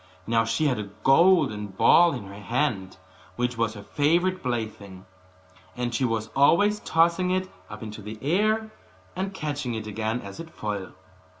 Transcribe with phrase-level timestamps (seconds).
[0.25, 2.97] Now she had a golden ball in her hand,
[3.35, 5.05] which was her favourite plaything;
[5.77, 8.71] and she was always tossing it up into the air,
[9.15, 10.93] and catching it again as it fell.